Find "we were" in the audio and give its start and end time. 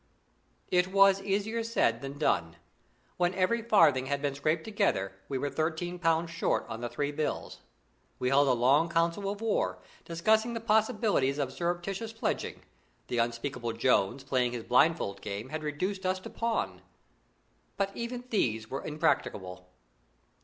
5.29-5.51